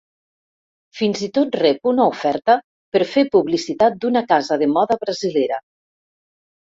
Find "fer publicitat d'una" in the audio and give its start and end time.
3.11-4.25